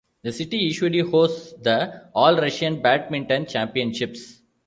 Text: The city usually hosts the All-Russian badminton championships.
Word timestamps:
The 0.23 0.31
city 0.33 0.57
usually 0.57 0.97
hosts 1.01 1.53
the 1.61 2.05
All-Russian 2.15 2.81
badminton 2.81 3.45
championships. 3.45 4.41